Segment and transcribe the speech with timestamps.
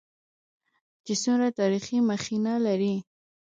[1.05, 2.95] چې څومره تاريخي مخينه لري.